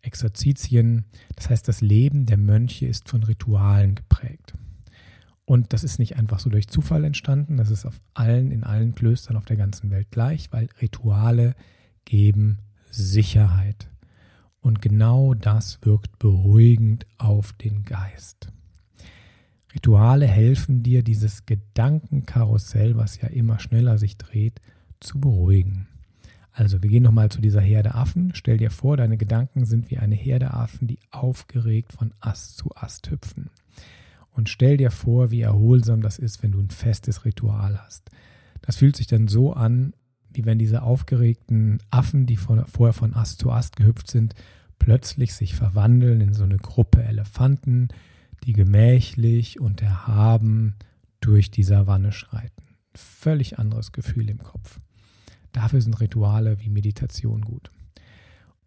Exerzitien. 0.00 1.04
Das 1.36 1.50
heißt, 1.50 1.68
das 1.68 1.80
Leben 1.80 2.26
der 2.26 2.38
Mönche 2.38 2.86
ist 2.86 3.08
von 3.08 3.22
Ritualen 3.22 3.94
geprägt. 3.94 4.54
Und 5.44 5.72
das 5.72 5.84
ist 5.84 5.98
nicht 5.98 6.16
einfach 6.16 6.40
so 6.40 6.50
durch 6.50 6.68
Zufall 6.68 7.04
entstanden, 7.04 7.56
das 7.56 7.70
ist 7.70 7.86
auf 7.86 7.98
allen, 8.12 8.50
in 8.50 8.64
allen 8.64 8.94
Klöstern 8.94 9.36
auf 9.36 9.46
der 9.46 9.56
ganzen 9.56 9.90
Welt 9.90 10.10
gleich, 10.10 10.52
weil 10.52 10.68
Rituale 10.82 11.54
geben 12.04 12.58
Sicherheit. 12.90 13.88
Und 14.60 14.82
genau 14.82 15.34
das 15.34 15.78
wirkt 15.82 16.18
beruhigend 16.18 17.06
auf 17.16 17.52
den 17.52 17.84
Geist. 17.84 18.52
Rituale 19.74 20.26
helfen 20.26 20.82
dir, 20.82 21.02
dieses 21.02 21.46
Gedankenkarussell, 21.46 22.96
was 22.96 23.20
ja 23.20 23.28
immer 23.28 23.60
schneller 23.60 23.98
sich 23.98 24.16
dreht, 24.16 24.60
zu 25.00 25.20
beruhigen. 25.20 25.86
Also, 26.52 26.82
wir 26.82 26.90
gehen 26.90 27.04
nochmal 27.04 27.28
zu 27.28 27.40
dieser 27.40 27.60
Herde 27.60 27.94
Affen. 27.94 28.32
Stell 28.34 28.56
dir 28.56 28.72
vor, 28.72 28.96
deine 28.96 29.16
Gedanken 29.16 29.64
sind 29.64 29.90
wie 29.90 29.98
eine 29.98 30.16
Herde 30.16 30.54
Affen, 30.54 30.88
die 30.88 30.98
aufgeregt 31.12 31.92
von 31.92 32.12
Ast 32.18 32.56
zu 32.56 32.74
Ast 32.74 33.10
hüpfen. 33.10 33.50
Und 34.32 34.48
stell 34.48 34.76
dir 34.76 34.90
vor, 34.90 35.30
wie 35.30 35.42
erholsam 35.42 36.00
das 36.00 36.18
ist, 36.18 36.42
wenn 36.42 36.52
du 36.52 36.58
ein 36.58 36.70
festes 36.70 37.24
Ritual 37.24 37.78
hast. 37.78 38.10
Das 38.62 38.76
fühlt 38.76 38.96
sich 38.96 39.06
dann 39.06 39.28
so 39.28 39.52
an, 39.52 39.92
wie 40.32 40.44
wenn 40.44 40.58
diese 40.58 40.82
aufgeregten 40.82 41.78
Affen, 41.90 42.26
die 42.26 42.36
vorher 42.36 42.92
von 42.92 43.14
Ast 43.14 43.40
zu 43.40 43.50
Ast 43.50 43.76
gehüpft 43.76 44.10
sind, 44.10 44.34
plötzlich 44.78 45.34
sich 45.34 45.54
verwandeln 45.54 46.20
in 46.20 46.34
so 46.34 46.44
eine 46.44 46.58
Gruppe 46.58 47.02
Elefanten, 47.02 47.88
die 48.44 48.52
gemächlich 48.52 49.60
und 49.60 49.82
erhaben 49.82 50.76
durch 51.20 51.50
die 51.50 51.64
Savanne 51.64 52.12
schreiten. 52.12 52.62
Völlig 52.94 53.58
anderes 53.58 53.92
Gefühl 53.92 54.30
im 54.30 54.38
Kopf. 54.38 54.78
Dafür 55.52 55.80
sind 55.80 56.00
Rituale 56.00 56.60
wie 56.60 56.70
Meditation 56.70 57.42
gut. 57.42 57.70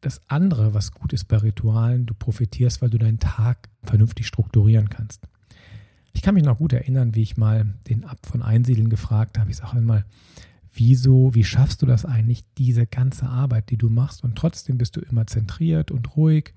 Das 0.02 0.20
andere, 0.28 0.74
was 0.74 0.92
gut 0.92 1.14
ist 1.14 1.26
bei 1.26 1.38
Ritualen, 1.38 2.08
du 2.08 2.14
profitierst, 2.14 2.82
weil 2.82 2.90
du 2.90 2.98
deinen 2.98 3.20
Tag 3.20 3.70
vernünftig 3.84 4.26
strukturieren 4.28 4.90
kannst. 4.90 5.28
Ich 6.14 6.22
kann 6.22 6.34
mich 6.34 6.44
noch 6.44 6.58
gut 6.58 6.74
erinnern, 6.74 7.16
wie 7.16 7.22
ich 7.22 7.38
mal 7.38 7.66
den 7.88 8.04
Ab 8.04 8.18
von 8.26 8.42
Einsiedeln 8.42 8.90
gefragt 8.90 9.38
habe. 9.38 9.52
Ich 9.52 9.58
sage 9.58 9.78
einmal, 9.78 10.06
wieso, 10.74 11.34
wie 11.36 11.44
schaffst 11.44 11.82
du 11.82 11.86
das 11.86 12.06
eigentlich, 12.06 12.44
diese 12.58 12.88
ganze 12.88 13.28
Arbeit, 13.28 13.70
die 13.70 13.78
du 13.78 13.90
machst 13.90 14.24
und 14.24 14.38
trotzdem 14.38 14.78
bist 14.78 14.96
du 14.96 15.02
immer 15.02 15.28
zentriert 15.28 15.92
und 15.92 16.16
ruhig 16.16 16.54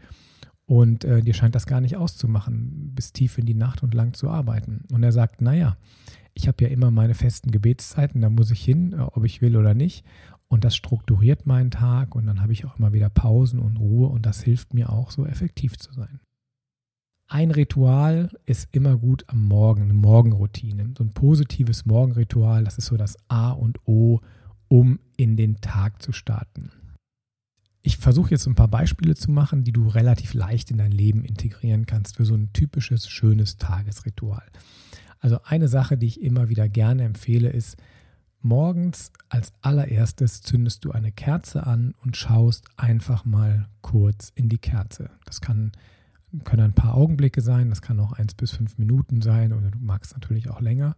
und 0.66 1.04
äh, 1.04 1.22
dir 1.22 1.34
scheint 1.34 1.54
das 1.54 1.66
gar 1.66 1.80
nicht 1.80 1.96
auszumachen, 1.96 2.92
bis 2.94 3.12
tief 3.12 3.38
in 3.38 3.46
die 3.46 3.54
Nacht 3.54 3.82
und 3.82 3.92
lang 3.92 4.14
zu 4.14 4.30
arbeiten. 4.30 4.84
Und 4.92 5.02
er 5.02 5.12
sagt, 5.12 5.42
naja, 5.42 5.76
ich 6.32 6.48
habe 6.48 6.64
ja 6.64 6.70
immer 6.70 6.90
meine 6.90 7.14
festen 7.14 7.50
Gebetszeiten, 7.50 8.20
da 8.22 8.30
muss 8.30 8.50
ich 8.50 8.64
hin, 8.64 8.92
äh, 8.92 9.00
ob 9.00 9.24
ich 9.24 9.42
will 9.42 9.56
oder 9.56 9.74
nicht. 9.74 10.04
Und 10.48 10.64
das 10.64 10.76
strukturiert 10.76 11.46
meinen 11.46 11.70
Tag 11.70 12.14
und 12.14 12.26
dann 12.26 12.40
habe 12.40 12.52
ich 12.52 12.64
auch 12.64 12.78
immer 12.78 12.92
wieder 12.92 13.10
Pausen 13.10 13.58
und 13.58 13.76
Ruhe 13.78 14.08
und 14.08 14.24
das 14.24 14.42
hilft 14.42 14.72
mir 14.72 14.90
auch 14.90 15.10
so 15.10 15.26
effektiv 15.26 15.76
zu 15.78 15.92
sein. 15.92 16.20
Ein 17.34 17.50
Ritual 17.50 18.30
ist 18.46 18.68
immer 18.70 18.96
gut 18.96 19.24
am 19.26 19.44
Morgen, 19.46 19.82
eine 19.82 19.92
Morgenroutine. 19.92 20.94
So 20.96 21.02
ein 21.02 21.12
positives 21.14 21.84
Morgenritual, 21.84 22.62
das 22.62 22.78
ist 22.78 22.86
so 22.86 22.96
das 22.96 23.16
A 23.26 23.50
und 23.50 23.80
O, 23.88 24.20
um 24.68 25.00
in 25.16 25.36
den 25.36 25.60
Tag 25.60 26.00
zu 26.00 26.12
starten. 26.12 26.70
Ich 27.82 27.96
versuche 27.96 28.30
jetzt 28.30 28.46
ein 28.46 28.54
paar 28.54 28.68
Beispiele 28.68 29.16
zu 29.16 29.32
machen, 29.32 29.64
die 29.64 29.72
du 29.72 29.88
relativ 29.88 30.32
leicht 30.34 30.70
in 30.70 30.78
dein 30.78 30.92
Leben 30.92 31.24
integrieren 31.24 31.86
kannst 31.86 32.18
für 32.18 32.24
so 32.24 32.36
ein 32.36 32.52
typisches, 32.52 33.08
schönes 33.08 33.56
Tagesritual. 33.56 34.46
Also 35.18 35.40
eine 35.42 35.66
Sache, 35.66 35.98
die 35.98 36.06
ich 36.06 36.22
immer 36.22 36.50
wieder 36.50 36.68
gerne 36.68 37.02
empfehle, 37.02 37.48
ist, 37.50 37.76
morgens 38.42 39.10
als 39.28 39.52
allererstes 39.60 40.40
zündest 40.40 40.84
du 40.84 40.92
eine 40.92 41.10
Kerze 41.10 41.66
an 41.66 41.94
und 42.04 42.16
schaust 42.16 42.68
einfach 42.76 43.24
mal 43.24 43.66
kurz 43.80 44.30
in 44.36 44.48
die 44.48 44.58
Kerze. 44.58 45.10
Das 45.24 45.40
kann 45.40 45.72
können 46.44 46.62
ein 46.62 46.74
paar 46.74 46.94
Augenblicke 46.94 47.40
sein, 47.40 47.70
das 47.70 47.82
kann 47.82 48.00
auch 48.00 48.12
eins 48.12 48.34
bis 48.34 48.52
fünf 48.52 48.78
Minuten 48.78 49.22
sein 49.22 49.52
oder 49.52 49.70
du 49.70 49.78
magst 49.78 50.14
natürlich 50.14 50.50
auch 50.50 50.60
länger. 50.60 50.96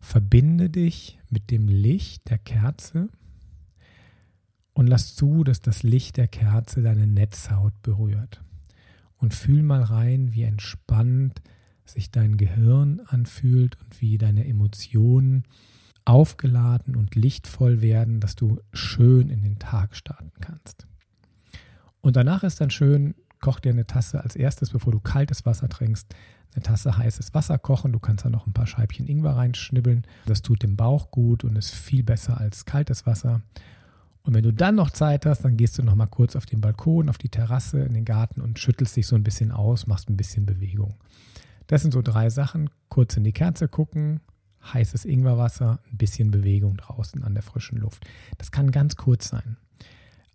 Verbinde 0.00 0.70
dich 0.70 1.18
mit 1.30 1.50
dem 1.50 1.68
Licht 1.68 2.30
der 2.30 2.38
Kerze 2.38 3.08
und 4.72 4.86
lass 4.86 5.14
zu, 5.14 5.44
dass 5.44 5.60
das 5.60 5.82
Licht 5.82 6.16
der 6.16 6.28
Kerze 6.28 6.82
deine 6.82 7.06
Netzhaut 7.06 7.80
berührt. 7.82 8.42
Und 9.16 9.32
fühl 9.32 9.62
mal 9.62 9.82
rein, 9.82 10.34
wie 10.34 10.42
entspannt 10.42 11.40
sich 11.86 12.10
dein 12.10 12.36
Gehirn 12.36 13.00
anfühlt 13.06 13.80
und 13.80 14.00
wie 14.00 14.18
deine 14.18 14.46
Emotionen 14.46 15.44
aufgeladen 16.04 16.96
und 16.96 17.14
lichtvoll 17.14 17.80
werden, 17.80 18.20
dass 18.20 18.34
du 18.34 18.60
schön 18.72 19.30
in 19.30 19.42
den 19.42 19.58
Tag 19.58 19.96
starten 19.96 20.32
kannst. 20.40 20.86
Und 22.00 22.16
danach 22.16 22.42
ist 22.42 22.60
dann 22.60 22.70
schön, 22.70 23.14
koch 23.44 23.60
dir 23.60 23.72
eine 23.72 23.86
Tasse 23.86 24.24
als 24.24 24.36
erstes, 24.36 24.70
bevor 24.70 24.90
du 24.90 25.00
kaltes 25.00 25.44
Wasser 25.44 25.68
trinkst, 25.68 26.14
eine 26.54 26.62
Tasse 26.62 26.96
heißes 26.96 27.34
Wasser 27.34 27.58
kochen. 27.58 27.92
Du 27.92 27.98
kannst 27.98 28.24
da 28.24 28.30
noch 28.30 28.46
ein 28.46 28.54
paar 28.54 28.66
Scheibchen 28.66 29.06
Ingwer 29.06 29.36
reinschnibbeln. 29.36 30.06
Das 30.24 30.40
tut 30.40 30.62
dem 30.62 30.76
Bauch 30.76 31.10
gut 31.10 31.44
und 31.44 31.54
ist 31.56 31.74
viel 31.74 32.02
besser 32.02 32.40
als 32.40 32.64
kaltes 32.64 33.04
Wasser. 33.04 33.42
Und 34.22 34.32
wenn 34.32 34.44
du 34.44 34.52
dann 34.54 34.76
noch 34.76 34.88
Zeit 34.88 35.26
hast, 35.26 35.44
dann 35.44 35.58
gehst 35.58 35.76
du 35.76 35.82
noch 35.82 35.94
mal 35.94 36.06
kurz 36.06 36.36
auf 36.36 36.46
den 36.46 36.62
Balkon, 36.62 37.10
auf 37.10 37.18
die 37.18 37.28
Terrasse, 37.28 37.80
in 37.80 37.92
den 37.92 38.06
Garten 38.06 38.40
und 38.40 38.58
schüttelst 38.58 38.96
dich 38.96 39.06
so 39.06 39.14
ein 39.14 39.24
bisschen 39.24 39.52
aus, 39.52 39.86
machst 39.86 40.08
ein 40.08 40.16
bisschen 40.16 40.46
Bewegung. 40.46 40.94
Das 41.66 41.82
sind 41.82 41.92
so 41.92 42.00
drei 42.00 42.30
Sachen. 42.30 42.70
Kurz 42.88 43.14
in 43.18 43.24
die 43.24 43.32
Kerze 43.32 43.68
gucken, 43.68 44.20
heißes 44.72 45.04
Ingwerwasser, 45.04 45.80
ein 45.90 45.98
bisschen 45.98 46.30
Bewegung 46.30 46.78
draußen 46.78 47.22
an 47.22 47.34
der 47.34 47.42
frischen 47.42 47.76
Luft. 47.76 48.06
Das 48.38 48.50
kann 48.50 48.70
ganz 48.70 48.96
kurz 48.96 49.28
sein 49.28 49.58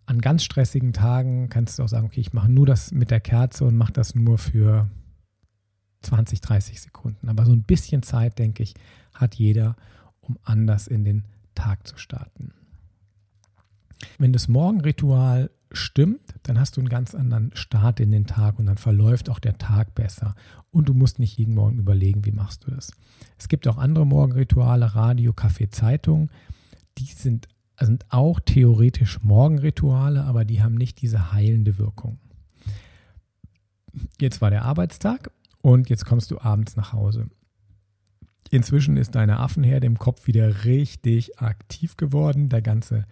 an 0.09 0.21
ganz 0.21 0.43
stressigen 0.43 0.91
Tagen 0.91 1.49
kannst 1.49 1.77
du 1.77 1.83
auch 1.83 1.87
sagen, 1.87 2.07
okay, 2.07 2.19
ich 2.19 2.33
mache 2.33 2.49
nur 2.49 2.65
das 2.65 2.91
mit 2.91 3.11
der 3.11 3.19
Kerze 3.19 3.65
und 3.65 3.77
mache 3.77 3.93
das 3.93 4.15
nur 4.15 4.39
für 4.39 4.89
20, 6.01 6.41
30 6.41 6.81
Sekunden. 6.81 7.29
Aber 7.29 7.45
so 7.45 7.51
ein 7.51 7.61
bisschen 7.61 8.01
Zeit, 8.01 8.39
denke 8.39 8.63
ich, 8.63 8.73
hat 9.13 9.35
jeder, 9.35 9.75
um 10.21 10.39
anders 10.43 10.87
in 10.87 11.05
den 11.05 11.25
Tag 11.53 11.85
zu 11.85 11.97
starten. 11.99 12.53
Wenn 14.17 14.33
das 14.33 14.47
Morgenritual 14.47 15.51
stimmt, 15.71 16.33
dann 16.41 16.59
hast 16.59 16.77
du 16.77 16.81
einen 16.81 16.89
ganz 16.89 17.13
anderen 17.13 17.51
Start 17.53 17.99
in 17.99 18.09
den 18.09 18.25
Tag 18.25 18.57
und 18.57 18.65
dann 18.65 18.77
verläuft 18.77 19.29
auch 19.29 19.37
der 19.37 19.59
Tag 19.59 19.93
besser. 19.93 20.33
Und 20.71 20.89
du 20.89 20.95
musst 20.95 21.19
nicht 21.19 21.37
jeden 21.37 21.53
Morgen 21.53 21.77
überlegen, 21.77 22.25
wie 22.25 22.31
machst 22.31 22.65
du 22.65 22.71
das. 22.71 22.93
Es 23.37 23.47
gibt 23.47 23.67
auch 23.67 23.77
andere 23.77 24.07
Morgenrituale, 24.07 24.95
Radio, 24.95 25.33
Kaffee, 25.33 25.69
Zeitung. 25.69 26.31
Die 26.97 27.05
sind 27.05 27.47
sind 27.87 28.05
auch 28.09 28.39
theoretisch 28.39 29.21
Morgenrituale, 29.21 30.23
aber 30.23 30.45
die 30.45 30.61
haben 30.61 30.75
nicht 30.75 31.01
diese 31.01 31.31
heilende 31.31 31.77
Wirkung. 31.77 32.19
Jetzt 34.19 34.41
war 34.41 34.49
der 34.49 34.65
Arbeitstag 34.65 35.31
und 35.61 35.89
jetzt 35.89 36.05
kommst 36.05 36.31
du 36.31 36.39
abends 36.39 36.75
nach 36.75 36.93
Hause. 36.93 37.29
Inzwischen 38.51 38.97
ist 38.97 39.15
deine 39.15 39.39
Affenherde 39.39 39.85
im 39.85 39.99
Kopf 39.99 40.27
wieder 40.27 40.65
richtig 40.65 41.39
aktiv 41.39 41.97
geworden. 41.97 42.49
Der 42.49 42.61
ganze 42.61 43.05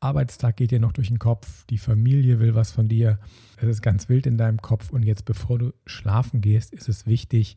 Arbeitstag 0.00 0.56
geht 0.56 0.70
dir 0.70 0.80
noch 0.80 0.92
durch 0.92 1.08
den 1.08 1.18
Kopf. 1.18 1.64
Die 1.66 1.78
Familie 1.78 2.40
will 2.40 2.54
was 2.54 2.72
von 2.72 2.88
dir. 2.88 3.18
Es 3.58 3.68
ist 3.68 3.82
ganz 3.82 4.08
wild 4.08 4.26
in 4.26 4.38
deinem 4.38 4.62
Kopf. 4.62 4.90
Und 4.90 5.02
jetzt, 5.02 5.24
bevor 5.24 5.58
du 5.58 5.72
schlafen 5.84 6.40
gehst, 6.40 6.72
ist 6.72 6.88
es 6.88 7.06
wichtig, 7.06 7.56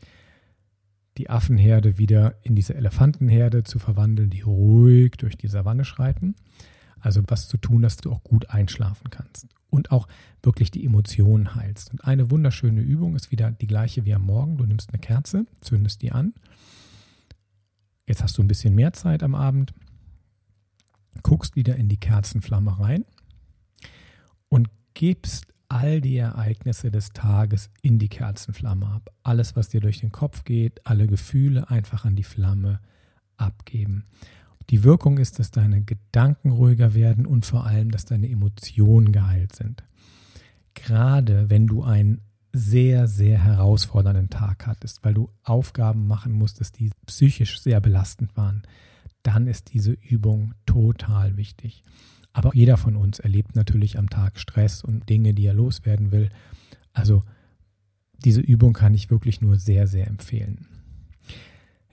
die 1.19 1.29
Affenherde 1.29 1.97
wieder 1.97 2.35
in 2.43 2.55
diese 2.55 2.75
Elefantenherde 2.75 3.65
zu 3.65 3.77
verwandeln, 3.77 4.29
die 4.29 4.39
ruhig 4.39 5.11
durch 5.17 5.35
die 5.37 5.49
Savanne 5.49 5.83
schreiten. 5.83 6.35
Also 7.01 7.21
was 7.27 7.49
zu 7.49 7.57
tun, 7.57 7.81
dass 7.81 7.97
du 7.97 8.09
auch 8.09 8.23
gut 8.23 8.49
einschlafen 8.49 9.09
kannst 9.09 9.47
und 9.69 9.91
auch 9.91 10.07
wirklich 10.41 10.71
die 10.71 10.85
Emotionen 10.85 11.55
heilst. 11.55 11.91
Und 11.91 12.05
eine 12.05 12.31
wunderschöne 12.31 12.79
Übung 12.79 13.17
ist 13.17 13.31
wieder 13.31 13.51
die 13.51 13.67
gleiche 13.67 14.05
wie 14.05 14.13
am 14.13 14.21
Morgen. 14.21 14.57
Du 14.57 14.65
nimmst 14.65 14.91
eine 14.91 14.99
Kerze, 14.99 15.45
zündest 15.59 16.01
die 16.01 16.13
an. 16.13 16.33
Jetzt 18.07 18.23
hast 18.23 18.37
du 18.37 18.41
ein 18.41 18.47
bisschen 18.47 18.73
mehr 18.73 18.93
Zeit 18.93 19.21
am 19.21 19.35
Abend, 19.35 19.73
guckst 21.21 21.57
wieder 21.57 21.75
in 21.75 21.89
die 21.89 21.99
Kerzenflamme 21.99 22.79
rein 22.79 23.03
und 24.47 24.69
gibst 24.93 25.47
all 25.69 26.01
die 26.01 26.17
Ereignisse 26.17 26.91
des 26.91 27.09
Tages 27.09 27.69
in 27.81 27.99
die 27.99 28.09
Kerzenflamme 28.09 28.87
ab. 28.87 29.13
Alles, 29.23 29.55
was 29.55 29.69
dir 29.69 29.81
durch 29.81 29.99
den 29.99 30.11
Kopf 30.11 30.43
geht, 30.43 30.85
alle 30.85 31.07
Gefühle 31.07 31.69
einfach 31.69 32.05
an 32.05 32.15
die 32.15 32.23
Flamme 32.23 32.79
abgeben. 33.37 34.05
Die 34.71 34.83
Wirkung 34.83 35.17
ist, 35.17 35.39
dass 35.39 35.51
deine 35.51 35.81
Gedanken 35.83 36.51
ruhiger 36.51 36.93
werden 36.93 37.25
und 37.25 37.45
vor 37.45 37.65
allem, 37.65 37.91
dass 37.91 38.05
deine 38.05 38.29
Emotionen 38.29 39.11
geheilt 39.11 39.55
sind. 39.55 39.83
Gerade 40.73 41.49
wenn 41.49 41.67
du 41.67 41.83
einen 41.83 42.21
sehr, 42.51 43.07
sehr 43.07 43.43
herausfordernden 43.43 44.29
Tag 44.29 44.65
hattest, 44.65 45.03
weil 45.03 45.13
du 45.13 45.29
Aufgaben 45.43 46.07
machen 46.07 46.33
musstest, 46.33 46.79
die 46.79 46.91
psychisch 47.05 47.61
sehr 47.61 47.79
belastend 47.79 48.35
waren, 48.35 48.63
dann 49.23 49.47
ist 49.47 49.73
diese 49.73 49.91
Übung 49.91 50.53
total 50.65 51.37
wichtig. 51.37 51.83
Aber 52.33 52.53
jeder 52.53 52.77
von 52.77 52.95
uns 52.95 53.19
erlebt 53.19 53.55
natürlich 53.55 53.97
am 53.97 54.09
Tag 54.09 54.39
Stress 54.39 54.83
und 54.83 55.09
Dinge, 55.09 55.33
die 55.33 55.45
er 55.45 55.53
loswerden 55.53 56.11
will. 56.11 56.29
Also 56.93 57.23
diese 58.23 58.41
Übung 58.41 58.73
kann 58.73 58.93
ich 58.93 59.09
wirklich 59.09 59.41
nur 59.41 59.57
sehr, 59.57 59.87
sehr 59.87 60.07
empfehlen. 60.07 60.67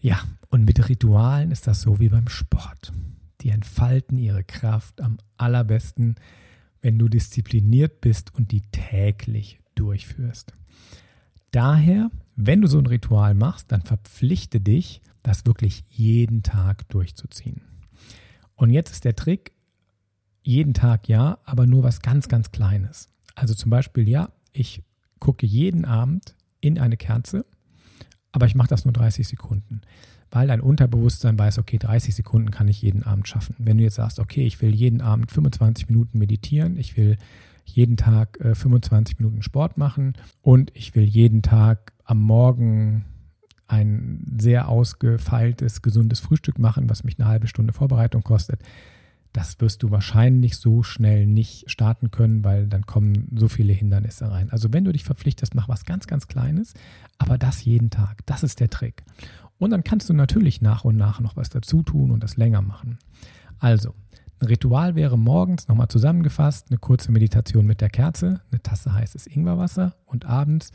Ja, 0.00 0.22
und 0.48 0.64
mit 0.64 0.88
Ritualen 0.88 1.50
ist 1.50 1.66
das 1.66 1.80
so 1.80 2.00
wie 2.00 2.08
beim 2.08 2.28
Sport. 2.28 2.92
Die 3.40 3.50
entfalten 3.50 4.18
ihre 4.18 4.44
Kraft 4.44 5.00
am 5.00 5.18
allerbesten, 5.36 6.16
wenn 6.82 6.98
du 6.98 7.08
diszipliniert 7.08 8.00
bist 8.00 8.34
und 8.34 8.52
die 8.52 8.62
täglich 8.72 9.58
durchführst. 9.74 10.52
Daher, 11.50 12.10
wenn 12.34 12.60
du 12.60 12.68
so 12.68 12.78
ein 12.78 12.86
Ritual 12.86 13.34
machst, 13.34 13.72
dann 13.72 13.82
verpflichte 13.82 14.60
dich, 14.60 15.00
das 15.22 15.46
wirklich 15.46 15.84
jeden 15.88 16.42
Tag 16.42 16.88
durchzuziehen. 16.88 17.62
Und 18.54 18.70
jetzt 18.70 18.92
ist 18.92 19.04
der 19.04 19.16
Trick, 19.16 19.52
jeden 20.46 20.74
Tag 20.74 21.08
ja, 21.08 21.38
aber 21.44 21.66
nur 21.66 21.82
was 21.82 22.02
ganz, 22.02 22.28
ganz 22.28 22.52
Kleines. 22.52 23.08
Also 23.34 23.54
zum 23.54 23.70
Beispiel, 23.70 24.08
ja, 24.08 24.30
ich 24.52 24.82
gucke 25.18 25.44
jeden 25.44 25.84
Abend 25.84 26.36
in 26.60 26.78
eine 26.78 26.96
Kerze, 26.96 27.44
aber 28.30 28.46
ich 28.46 28.54
mache 28.54 28.68
das 28.68 28.84
nur 28.84 28.92
30 28.92 29.26
Sekunden, 29.26 29.80
weil 30.30 30.46
dein 30.46 30.60
Unterbewusstsein 30.60 31.38
weiß, 31.38 31.58
okay, 31.58 31.78
30 31.78 32.14
Sekunden 32.14 32.50
kann 32.50 32.68
ich 32.68 32.80
jeden 32.80 33.02
Abend 33.02 33.26
schaffen. 33.26 33.56
Wenn 33.58 33.78
du 33.78 33.82
jetzt 33.82 33.96
sagst, 33.96 34.20
okay, 34.20 34.46
ich 34.46 34.62
will 34.62 34.74
jeden 34.74 35.00
Abend 35.00 35.32
25 35.32 35.88
Minuten 35.88 36.18
meditieren, 36.18 36.76
ich 36.76 36.96
will 36.96 37.18
jeden 37.64 37.96
Tag 37.96 38.38
äh, 38.40 38.54
25 38.54 39.18
Minuten 39.18 39.42
Sport 39.42 39.78
machen 39.78 40.14
und 40.42 40.70
ich 40.74 40.94
will 40.94 41.04
jeden 41.04 41.42
Tag 41.42 41.92
am 42.04 42.20
Morgen 42.20 43.04
ein 43.66 44.36
sehr 44.38 44.68
ausgefeiltes, 44.68 45.82
gesundes 45.82 46.20
Frühstück 46.20 46.60
machen, 46.60 46.88
was 46.88 47.02
mich 47.02 47.18
eine 47.18 47.26
halbe 47.26 47.48
Stunde 47.48 47.72
Vorbereitung 47.72 48.22
kostet, 48.22 48.62
das 49.36 49.60
wirst 49.60 49.82
du 49.82 49.90
wahrscheinlich 49.90 50.56
so 50.56 50.82
schnell 50.82 51.26
nicht 51.26 51.70
starten 51.70 52.10
können, 52.10 52.42
weil 52.42 52.66
dann 52.68 52.86
kommen 52.86 53.28
so 53.36 53.48
viele 53.48 53.74
Hindernisse 53.74 54.30
rein. 54.30 54.48
Also 54.50 54.72
wenn 54.72 54.84
du 54.84 54.92
dich 54.92 55.04
verpflichtest, 55.04 55.54
mach 55.54 55.68
was 55.68 55.84
ganz, 55.84 56.06
ganz 56.06 56.26
Kleines, 56.26 56.72
aber 57.18 57.36
das 57.36 57.62
jeden 57.62 57.90
Tag. 57.90 58.24
Das 58.24 58.42
ist 58.42 58.60
der 58.60 58.70
Trick. 58.70 59.04
Und 59.58 59.72
dann 59.72 59.84
kannst 59.84 60.08
du 60.08 60.14
natürlich 60.14 60.62
nach 60.62 60.86
und 60.86 60.96
nach 60.96 61.20
noch 61.20 61.36
was 61.36 61.50
dazu 61.50 61.82
tun 61.82 62.12
und 62.12 62.22
das 62.22 62.38
länger 62.38 62.62
machen. 62.62 62.98
Also, 63.58 63.94
ein 64.40 64.46
Ritual 64.46 64.94
wäre 64.94 65.18
morgens 65.18 65.68
nochmal 65.68 65.88
zusammengefasst, 65.88 66.68
eine 66.70 66.78
kurze 66.78 67.12
Meditation 67.12 67.66
mit 67.66 67.82
der 67.82 67.90
Kerze, 67.90 68.40
eine 68.50 68.62
Tasse 68.62 68.94
heißes 68.94 69.26
Ingwerwasser 69.26 69.96
und 70.06 70.24
abends 70.24 70.72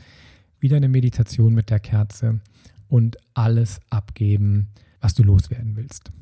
wieder 0.60 0.76
eine 0.76 0.88
Meditation 0.88 1.52
mit 1.52 1.68
der 1.68 1.80
Kerze 1.80 2.38
und 2.86 3.16
alles 3.34 3.80
abgeben, 3.90 4.68
was 5.00 5.14
du 5.14 5.24
loswerden 5.24 5.74
willst. 5.74 6.12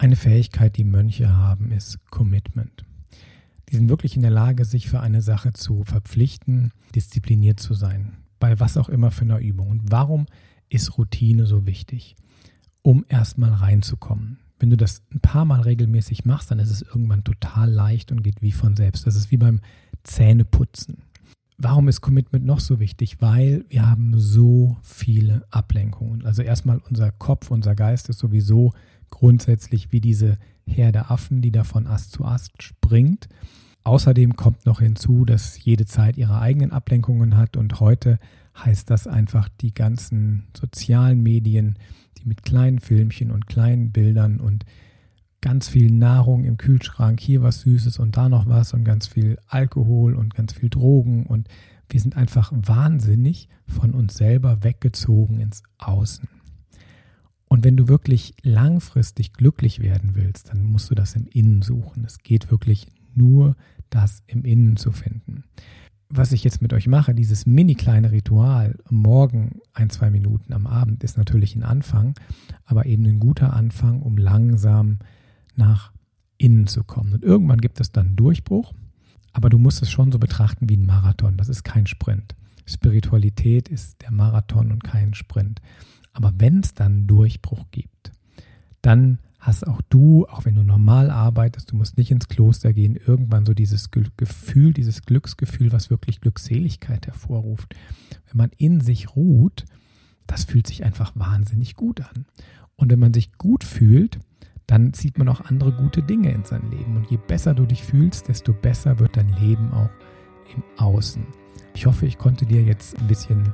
Eine 0.00 0.14
Fähigkeit, 0.14 0.76
die 0.76 0.84
Mönche 0.84 1.36
haben, 1.36 1.72
ist 1.72 1.98
Commitment. 2.08 2.84
Die 3.68 3.74
sind 3.74 3.88
wirklich 3.88 4.14
in 4.14 4.22
der 4.22 4.30
Lage, 4.30 4.64
sich 4.64 4.88
für 4.88 5.00
eine 5.00 5.22
Sache 5.22 5.52
zu 5.52 5.82
verpflichten, 5.82 6.70
diszipliniert 6.94 7.58
zu 7.58 7.74
sein, 7.74 8.16
bei 8.38 8.60
was 8.60 8.76
auch 8.76 8.88
immer 8.88 9.10
für 9.10 9.24
einer 9.24 9.40
Übung. 9.40 9.70
Und 9.70 9.90
warum 9.90 10.26
ist 10.68 10.96
Routine 10.98 11.46
so 11.46 11.66
wichtig? 11.66 12.14
Um 12.82 13.04
erstmal 13.08 13.52
reinzukommen. 13.52 14.38
Wenn 14.60 14.70
du 14.70 14.76
das 14.76 15.02
ein 15.12 15.20
paar 15.20 15.44
Mal 15.44 15.62
regelmäßig 15.62 16.24
machst, 16.24 16.52
dann 16.52 16.60
ist 16.60 16.70
es 16.70 16.82
irgendwann 16.82 17.24
total 17.24 17.68
leicht 17.68 18.12
und 18.12 18.22
geht 18.22 18.40
wie 18.40 18.52
von 18.52 18.76
selbst. 18.76 19.04
Das 19.04 19.16
ist 19.16 19.32
wie 19.32 19.36
beim 19.36 19.60
Zähneputzen. 20.04 21.02
Warum 21.56 21.88
ist 21.88 22.02
Commitment 22.02 22.46
noch 22.46 22.60
so 22.60 22.78
wichtig? 22.78 23.20
Weil 23.20 23.64
wir 23.68 23.84
haben 23.84 24.14
so 24.16 24.76
viele 24.82 25.44
Ablenkungen. 25.50 26.24
Also 26.24 26.42
erstmal 26.42 26.80
unser 26.88 27.10
Kopf, 27.10 27.50
unser 27.50 27.74
Geist 27.74 28.08
ist 28.08 28.20
sowieso 28.20 28.74
grundsätzlich 29.10 29.92
wie 29.92 30.00
diese 30.00 30.38
Herde 30.66 31.10
Affen, 31.10 31.42
die 31.42 31.52
da 31.52 31.64
von 31.64 31.86
Ast 31.86 32.12
zu 32.12 32.24
Ast 32.24 32.62
springt. 32.62 33.28
Außerdem 33.84 34.36
kommt 34.36 34.66
noch 34.66 34.80
hinzu, 34.80 35.24
dass 35.24 35.62
jede 35.64 35.86
Zeit 35.86 36.18
ihre 36.18 36.40
eigenen 36.40 36.72
Ablenkungen 36.72 37.36
hat 37.36 37.56
und 37.56 37.80
heute 37.80 38.18
heißt 38.56 38.90
das 38.90 39.06
einfach 39.06 39.48
die 39.48 39.72
ganzen 39.72 40.48
sozialen 40.56 41.22
Medien, 41.22 41.78
die 42.18 42.28
mit 42.28 42.42
kleinen 42.42 42.80
Filmchen 42.80 43.30
und 43.30 43.46
kleinen 43.46 43.92
Bildern 43.92 44.40
und 44.40 44.64
ganz 45.40 45.68
viel 45.68 45.90
Nahrung 45.90 46.44
im 46.44 46.56
Kühlschrank, 46.56 47.20
hier 47.20 47.42
was 47.42 47.60
Süßes 47.60 47.98
und 47.98 48.16
da 48.16 48.28
noch 48.28 48.46
was 48.46 48.74
und 48.74 48.84
ganz 48.84 49.06
viel 49.06 49.38
Alkohol 49.46 50.14
und 50.14 50.34
ganz 50.34 50.52
viel 50.52 50.68
Drogen 50.68 51.26
und 51.26 51.48
wir 51.88 52.00
sind 52.00 52.16
einfach 52.16 52.52
wahnsinnig 52.54 53.48
von 53.66 53.92
uns 53.92 54.14
selber 54.14 54.62
weggezogen 54.62 55.40
ins 55.40 55.62
Außen. 55.78 56.28
Und 57.48 57.64
wenn 57.64 57.76
du 57.76 57.88
wirklich 57.88 58.34
langfristig 58.42 59.32
glücklich 59.32 59.80
werden 59.80 60.14
willst, 60.14 60.50
dann 60.50 60.64
musst 60.64 60.90
du 60.90 60.94
das 60.94 61.16
im 61.16 61.26
Innen 61.26 61.62
suchen. 61.62 62.04
Es 62.04 62.18
geht 62.18 62.50
wirklich 62.50 62.86
nur, 63.14 63.56
das 63.90 64.22
im 64.26 64.44
Innen 64.44 64.76
zu 64.76 64.92
finden. 64.92 65.44
Was 66.10 66.32
ich 66.32 66.44
jetzt 66.44 66.62
mit 66.62 66.72
euch 66.72 66.86
mache, 66.86 67.14
dieses 67.14 67.44
mini 67.44 67.74
kleine 67.74 68.12
Ritual, 68.12 68.78
morgen 68.88 69.60
ein, 69.74 69.90
zwei 69.90 70.10
Minuten 70.10 70.52
am 70.52 70.66
Abend, 70.66 71.04
ist 71.04 71.18
natürlich 71.18 71.54
ein 71.54 71.62
Anfang, 71.62 72.14
aber 72.64 72.86
eben 72.86 73.04
ein 73.04 73.20
guter 73.20 73.52
Anfang, 73.52 74.00
um 74.00 74.16
langsam 74.16 74.98
nach 75.54 75.92
innen 76.38 76.66
zu 76.66 76.84
kommen. 76.84 77.12
Und 77.12 77.24
irgendwann 77.24 77.60
gibt 77.60 77.80
es 77.80 77.92
dann 77.92 78.16
Durchbruch, 78.16 78.72
aber 79.32 79.50
du 79.50 79.58
musst 79.58 79.82
es 79.82 79.90
schon 79.90 80.10
so 80.10 80.18
betrachten 80.18 80.68
wie 80.68 80.76
ein 80.76 80.86
Marathon. 80.86 81.36
Das 81.36 81.48
ist 81.48 81.62
kein 81.62 81.86
Sprint. 81.86 82.34
Spiritualität 82.64 83.68
ist 83.68 84.00
der 84.02 84.10
Marathon 84.10 84.72
und 84.72 84.84
kein 84.84 85.14
Sprint. 85.14 85.60
Aber 86.18 86.32
wenn 86.38 86.60
es 86.60 86.74
dann 86.74 87.06
Durchbruch 87.06 87.66
gibt, 87.70 88.10
dann 88.82 89.20
hast 89.38 89.64
auch 89.68 89.80
du, 89.88 90.26
auch 90.26 90.44
wenn 90.44 90.56
du 90.56 90.64
normal 90.64 91.12
arbeitest, 91.12 91.70
du 91.70 91.76
musst 91.76 91.96
nicht 91.96 92.10
ins 92.10 92.26
Kloster 92.26 92.72
gehen, 92.72 92.96
irgendwann 92.96 93.46
so 93.46 93.54
dieses 93.54 93.92
Gefühl, 93.92 94.72
dieses 94.72 95.02
Glücksgefühl, 95.02 95.70
was 95.70 95.90
wirklich 95.90 96.20
Glückseligkeit 96.20 97.06
hervorruft. 97.06 97.76
Wenn 98.26 98.36
man 98.36 98.50
in 98.56 98.80
sich 98.80 99.14
ruht, 99.14 99.64
das 100.26 100.42
fühlt 100.42 100.66
sich 100.66 100.82
einfach 100.82 101.12
wahnsinnig 101.14 101.76
gut 101.76 102.00
an. 102.00 102.26
Und 102.74 102.90
wenn 102.90 102.98
man 102.98 103.14
sich 103.14 103.34
gut 103.34 103.62
fühlt, 103.62 104.18
dann 104.66 104.92
zieht 104.94 105.18
man 105.18 105.28
auch 105.28 105.42
andere 105.42 105.70
gute 105.70 106.02
Dinge 106.02 106.32
in 106.32 106.42
sein 106.42 106.68
Leben. 106.72 106.96
Und 106.96 107.08
je 107.12 107.18
besser 107.28 107.54
du 107.54 107.64
dich 107.64 107.84
fühlst, 107.84 108.26
desto 108.26 108.52
besser 108.52 108.98
wird 108.98 109.16
dein 109.16 109.32
Leben 109.36 109.72
auch 109.72 109.90
im 110.52 110.64
Außen. 110.78 111.24
Ich 111.74 111.86
hoffe, 111.86 112.06
ich 112.06 112.18
konnte 112.18 112.44
dir 112.44 112.64
jetzt 112.64 112.98
ein 112.98 113.06
bisschen 113.06 113.52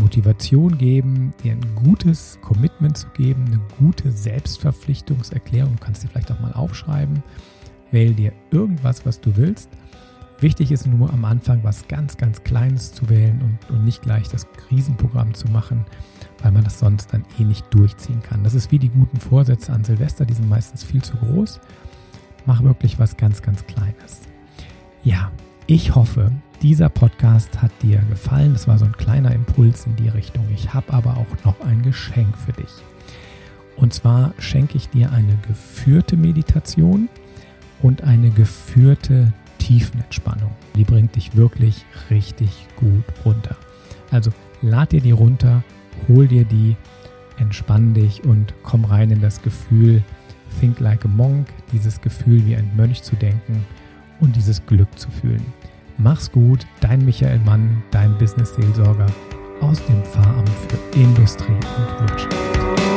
Motivation 0.00 0.76
geben, 0.78 1.32
dir 1.42 1.52
ein 1.52 1.74
gutes 1.74 2.38
Commitment 2.42 2.96
zu 2.96 3.08
geben, 3.10 3.44
eine 3.46 3.60
gute 3.78 4.10
Selbstverpflichtungserklärung. 4.12 5.76
Du 5.76 5.84
kannst 5.84 6.02
dir 6.02 6.08
vielleicht 6.08 6.30
auch 6.30 6.40
mal 6.40 6.52
aufschreiben. 6.52 7.22
Wähl 7.90 8.14
dir 8.14 8.32
irgendwas, 8.50 9.06
was 9.06 9.20
du 9.20 9.36
willst. 9.36 9.70
Wichtig 10.40 10.72
ist 10.72 10.86
nur 10.86 11.12
am 11.12 11.24
Anfang 11.24 11.62
was 11.62 11.86
ganz, 11.88 12.16
ganz 12.16 12.42
Kleines 12.42 12.92
zu 12.92 13.08
wählen 13.08 13.40
und, 13.40 13.74
und 13.74 13.84
nicht 13.84 14.02
gleich 14.02 14.28
das 14.28 14.46
Krisenprogramm 14.52 15.32
zu 15.32 15.48
machen, 15.48 15.86
weil 16.42 16.52
man 16.52 16.64
das 16.64 16.78
sonst 16.78 17.12
dann 17.12 17.24
eh 17.38 17.44
nicht 17.44 17.72
durchziehen 17.72 18.22
kann. 18.22 18.42
Das 18.42 18.54
ist 18.54 18.72
wie 18.72 18.78
die 18.78 18.88
guten 18.88 19.18
Vorsätze 19.18 19.72
an 19.72 19.84
Silvester, 19.84 20.26
die 20.26 20.34
sind 20.34 20.48
meistens 20.48 20.82
viel 20.82 21.02
zu 21.02 21.16
groß. 21.16 21.60
Mach 22.46 22.62
wirklich 22.62 22.98
was 22.98 23.16
ganz, 23.16 23.42
ganz 23.42 23.64
Kleines. 23.66 24.22
Ja, 25.02 25.30
ich 25.66 25.94
hoffe, 25.94 26.30
dieser 26.64 26.88
Podcast 26.88 27.60
hat 27.60 27.70
dir 27.82 27.98
gefallen. 28.08 28.54
Das 28.54 28.66
war 28.66 28.78
so 28.78 28.86
ein 28.86 28.96
kleiner 28.96 29.34
Impuls 29.34 29.84
in 29.84 29.96
die 29.96 30.08
Richtung. 30.08 30.46
Ich 30.54 30.72
habe 30.72 30.94
aber 30.94 31.18
auch 31.18 31.44
noch 31.44 31.60
ein 31.60 31.82
Geschenk 31.82 32.38
für 32.38 32.52
dich. 32.52 32.70
Und 33.76 33.92
zwar 33.92 34.32
schenke 34.38 34.78
ich 34.78 34.88
dir 34.88 35.12
eine 35.12 35.36
geführte 35.46 36.16
Meditation 36.16 37.10
und 37.82 38.02
eine 38.02 38.30
geführte 38.30 39.30
Tiefenentspannung. 39.58 40.52
Die 40.74 40.84
bringt 40.84 41.16
dich 41.16 41.36
wirklich 41.36 41.84
richtig 42.08 42.66
gut 42.76 43.04
runter. 43.26 43.56
Also 44.10 44.30
lad 44.62 44.92
dir 44.92 45.02
die 45.02 45.10
runter, 45.10 45.62
hol 46.08 46.26
dir 46.28 46.46
die, 46.46 46.76
entspann 47.36 47.92
dich 47.92 48.24
und 48.24 48.54
komm 48.62 48.86
rein 48.86 49.10
in 49.10 49.20
das 49.20 49.42
Gefühl, 49.42 50.02
think 50.60 50.80
like 50.80 51.04
a 51.04 51.08
monk, 51.08 51.46
dieses 51.72 52.00
Gefühl 52.00 52.46
wie 52.46 52.56
ein 52.56 52.70
Mönch 52.74 53.02
zu 53.02 53.16
denken 53.16 53.66
und 54.20 54.34
dieses 54.34 54.64
Glück 54.64 54.98
zu 54.98 55.10
fühlen. 55.10 55.44
Mach's 55.98 56.30
gut, 56.30 56.66
dein 56.80 57.04
Michael 57.04 57.38
Mann, 57.40 57.82
dein 57.90 58.16
Business-Seelsorger 58.18 59.06
aus 59.60 59.84
dem 59.86 60.02
Pfarramt 60.04 60.50
für 60.68 60.98
Industrie 60.98 61.52
und 61.52 62.10
Wirtschaft. 62.10 62.93